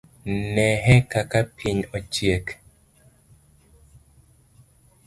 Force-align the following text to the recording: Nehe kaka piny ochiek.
Nehe 0.55 0.95
kaka 1.11 1.39
piny 1.55 1.81
ochiek. 1.97 2.45